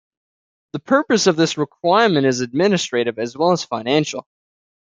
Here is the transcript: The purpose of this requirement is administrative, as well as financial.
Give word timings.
The 0.73 0.79
purpose 0.79 1.27
of 1.27 1.35
this 1.35 1.59
requirement 1.59 2.25
is 2.25 2.39
administrative, 2.41 3.19
as 3.19 3.37
well 3.37 3.51
as 3.51 3.63
financial. 3.63 4.25